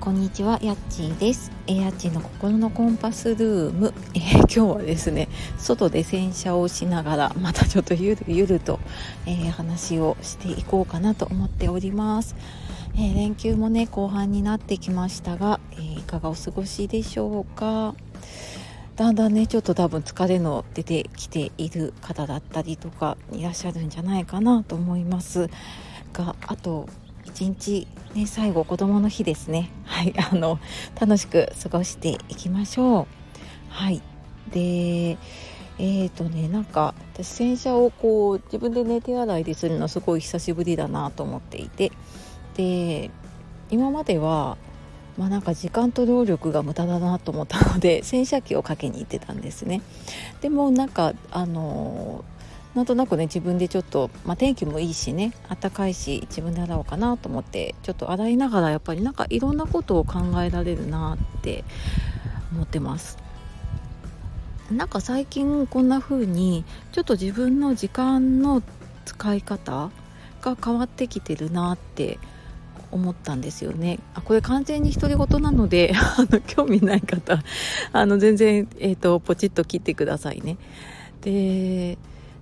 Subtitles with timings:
[0.00, 1.52] こんにちは、やっちーです。
[1.66, 5.28] えー、やっちーの心のコンパスルーム、 えー、今日はですね、
[5.58, 8.80] 外で洗車をしながら、またちょっとゆるゆると、
[9.26, 12.34] えー、話をしていこうかなと思っております。
[12.96, 17.94] え連休もね、後半になってきましたが、えいかがお過ごしでしょうか？
[18.96, 25.48] だんだんねちょっと多分疲れの出てきている方だったりとかいらっしゃるんじゃないかなと思います
[26.12, 26.86] があと
[27.40, 29.70] 一日、ね、最後子どもの日ですね。
[29.86, 30.58] はいあの
[31.00, 33.06] 楽しく過ごしていきましょう。
[33.70, 34.02] はい。
[34.52, 35.16] で
[35.78, 41.92] えーとねなんか私洗車をこう自分でね手洗いでするのすごい久しぶりだなと思っていて。
[42.56, 43.10] で
[43.70, 44.58] 今までは
[45.16, 49.80] まあなんか時間と労力が無駄だなと思ったので洗車機をかけに行ってたんですね。
[50.42, 52.22] でもなんかあの
[52.74, 61.64] なんとなくね自分でちょっと、まあ、天気もいいしね暖かいし自分で洗おうかなと思ってちょっと洗いながらやっぱりなんかいろんなことを考えられるなって
[62.52, 63.18] 思ってます。
[64.70, 68.62] なんか最近こんな風にちょっと自分の時間の
[69.04, 69.90] 使い方
[70.40, 72.20] が変わってきてるなって
[72.92, 73.98] 思ったんですよね。
[74.14, 77.42] あこれ完全に独り言なので あの興味ない方
[77.92, 80.56] あの全然、えーとポチッと切ってくださいね。
[81.20, 81.98] で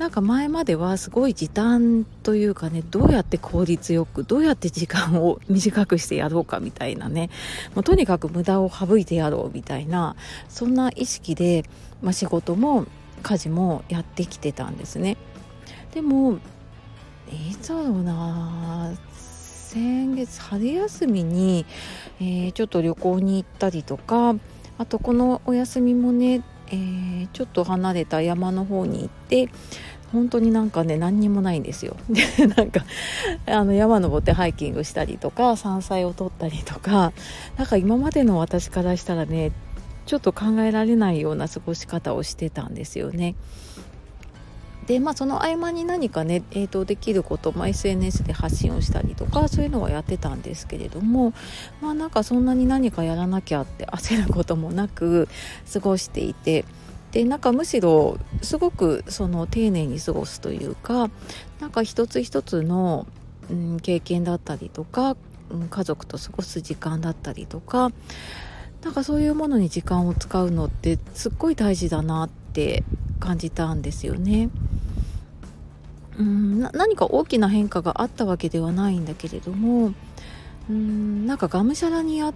[0.00, 7.28] なんか前まではすごい時短というかねどうやって効率よくどうやって時間を短くしてやろうかみたいなね
[7.74, 10.16] もうとにかく無駄を省いてやろうみたいな
[10.48, 11.66] そんな意識で、
[12.00, 12.86] まあ、仕事も
[13.22, 15.18] 家事もやってきてたんですね。
[15.92, 16.38] でも
[17.50, 21.66] いつだろうな先月春休みに、
[22.20, 24.34] えー、ちょっと旅行に行ったりとか
[24.78, 29.48] あとこのお休みもねえー、ちょっと離れた山の方に行って
[30.12, 31.96] 本当になんかね何にもないんですよ。
[32.08, 32.84] で なんか
[33.46, 37.12] あの山登ってハイキングしたりとか山菜を取ったりとか
[37.56, 39.52] なんか今までの私からしたらね
[40.06, 43.36] ちょっと考えられないような過ごし方をしてたんですよね。
[44.86, 51.32] でまあその合間に何かね、えーと、できること、まあ、SNS で発信をしたりとかそういうのはやってたんですけれども
[51.80, 55.28] まあなんかそんなに何かやらなきゃって焦ることもなく
[55.72, 56.64] 過ごしていて。
[57.12, 61.10] でなんかむしろすごくその丁寧に過ごすというか
[61.58, 63.04] なんか一つ一つの、
[63.50, 65.16] うん、経験だったりとか、
[65.50, 67.90] うん、家族と過ごす時間だったりとか
[68.82, 72.84] なんかそういうものに時間を使うのってすっごい大事だなって
[73.18, 74.48] 感じたんですよね。
[76.18, 79.94] うん何か大きな変化があったわけではないんだけれども
[80.68, 82.34] うんなんかがむしゃらにやっ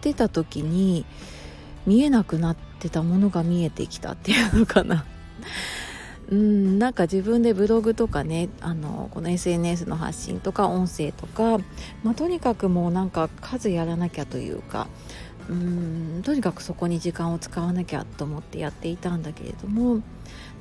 [0.00, 1.04] てた時に
[1.86, 5.04] 見えなくなってたものが見えてきたっていうのかな。
[6.28, 11.58] うんなんか自分でブログとかねあのこの SNS の発信とか音声とか、
[12.02, 14.88] まあ、とにかくもうなんか数やらなきゃというか
[15.48, 20.02] うーんとにかくそこに時間を使わなきゃと思ってやっていたんだけれども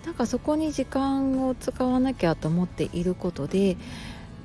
[0.06, 3.78] なんかそこに時間を使わなきゃと思っていることで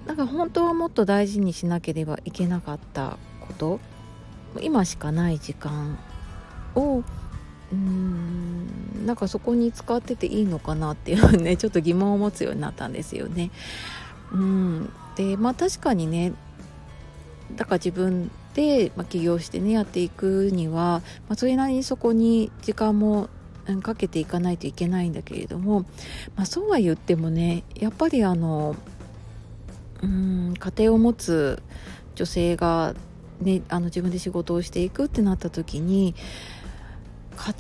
[0.07, 3.81] なんか本当はもっと大事にしなければいけなかったこと
[4.61, 5.99] 今しかない時間
[6.75, 13.51] をうーんなんかそこに使ってていいのかなっていうねちょっと疑問を持つようになったんですよね。
[14.33, 16.33] うんでまあ確かにね
[17.57, 23.29] だから自分で、まあ、起業してねやっていくには、まあ、それなりにそこに時間も
[23.83, 25.83] かけていかないといけないんだけれども、
[26.35, 28.75] まあ、そうは言ってもねやっぱりあの
[30.03, 31.63] うん家庭を持つ
[32.15, 32.95] 女性が、
[33.41, 36.15] ね、あの自分で仕事をしていくってなった時に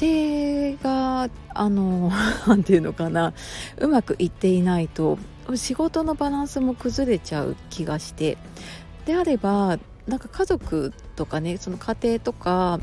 [0.00, 2.10] 家庭があの
[2.46, 3.32] 何て言うのかな
[3.78, 5.18] うまくいっていないと
[5.54, 8.36] 仕事のバランスも崩れちゃう気がして
[9.06, 9.78] であれば
[10.10, 12.80] なんか家族とかねその家庭とか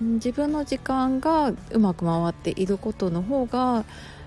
[0.00, 3.84] 自分の時間がうまく回っていることの方が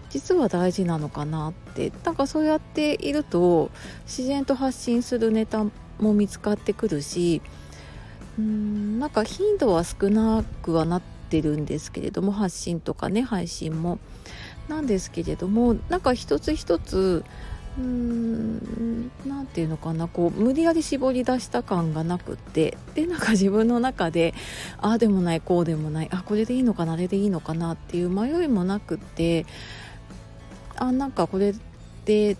[0.09, 1.94] 実は大事なのかなって。
[2.03, 3.72] なんかそうやっていると
[4.05, 5.66] 自然と発信するネタ
[5.99, 7.41] も見つかってくるし
[8.38, 13.99] うんなんか頻度は少なくはなってるんですけれども発信とかね配信も。
[14.67, 17.26] なんですけれどもなんか一つ一つ
[17.78, 24.34] うーん何て言うのかなこう無理やり絞り出した感がなくってでなんか自分の中で
[24.78, 29.46] ああでもないこうでもないあこれでいいのかなあれでいいのかなっていう迷いもなくって
[30.76, 31.53] あなんかこれ
[32.06, 32.38] で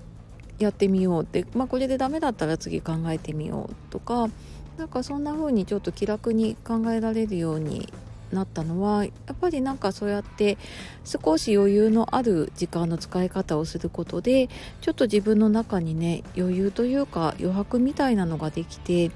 [0.60, 4.30] やってみようって、まあ、これでダメだったら次考えてみようとか
[4.78, 7.92] なんかそんな風にちょっと気楽に考えられるように
[8.32, 10.58] なったのはやっぱりなんかそうやって
[11.04, 14.50] 少し余裕のある時間の使い方をすることで
[14.82, 19.12] ちょっと自分の中にね余裕というか余白みたいなのができて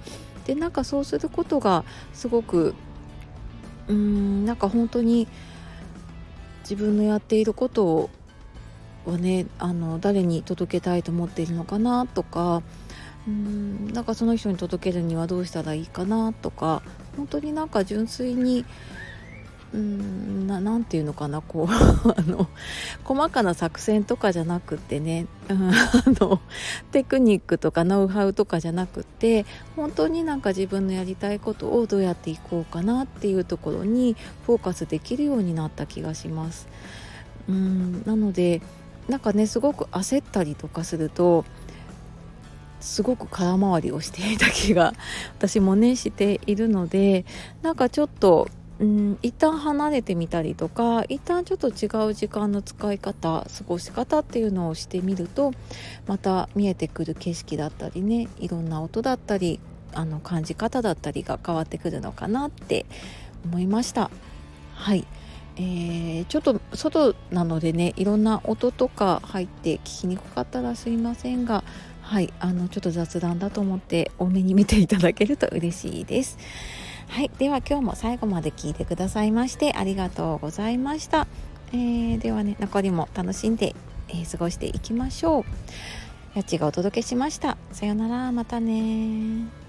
[0.46, 1.84] でなんかそうすることが
[2.14, 2.76] すごく
[3.88, 5.28] うーんなんか本当に
[6.62, 8.10] 自分のやっていることを
[9.06, 12.64] はねあの誰に届けたいと思っているのかなとか
[13.28, 16.82] うんなんかその人に届けるにはどうしたらいいかなとか
[17.18, 18.66] 本当になんか純粋に
[19.74, 21.72] うんななていうのかなこう
[22.10, 22.48] あの
[23.04, 25.54] 細かな作戦とかじゃなくてね、あ
[26.20, 26.40] の
[26.92, 29.46] テクニックとかノウハウとかじゃなくて
[29.76, 34.16] 本当になんか自分のやりたいことをどうやっていこうかなっていうところに
[34.46, 36.68] フォーカスできるようになった気がします。
[37.50, 38.62] うんなので
[39.08, 41.46] なんかねすごく焦ったりとかすると
[42.80, 44.94] すごく空回りをしていた気が
[45.38, 47.26] 私もねしているので
[47.62, 48.48] なんかちょっと
[48.80, 55.54] うん一旦離れてみたりとか一旦ちょっと違う時間の使い方過ごし方っていうのをしてみると
[56.08, 59.60] また見えてくる景色だったりねいろんな音だったり
[59.94, 62.86] あの感じ方だったりが変わってくるのかなって
[63.46, 64.12] 思いました。
[64.74, 65.08] はい。
[65.58, 71.64] えー、ちょっと外なのでねいろんな音とか入って聞きにくかったらすいませんが
[72.02, 72.34] はい。
[72.40, 76.38] あのちょっと雑談だと思って多めに見ていただけると嬉しいです。
[77.08, 81.28] はいでは今日も最後まで聞いてくださいましてありがとうございました、
[81.72, 83.76] えー、ではね残りも楽しんで、
[84.10, 85.46] えー、過ごしていきましょう。
[86.36, 87.58] やっちがお届けしました。
[87.72, 89.65] さようならまたね